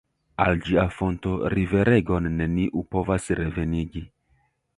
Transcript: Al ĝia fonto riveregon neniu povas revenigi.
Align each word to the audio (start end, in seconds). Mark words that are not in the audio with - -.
Al 0.43 0.55
ĝia 0.69 0.85
fonto 0.93 1.33
riveregon 1.55 2.31
neniu 2.39 2.85
povas 2.97 3.29
revenigi. 3.43 4.05